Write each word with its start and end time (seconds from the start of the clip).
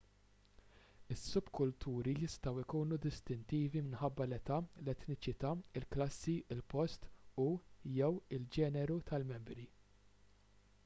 is-subkulturi 1.15 2.13
jistgħu 2.19 2.61
jkunu 2.61 2.95
distintivi 3.03 3.83
minħabba 3.89 4.25
l-età 4.29 4.55
l-etniċità 4.83 5.51
il-klassi 5.81 6.33
il-post 6.55 7.05
u/jew 7.49 8.09
il-ġeneru 8.39 8.97
tal-membri 9.13 9.67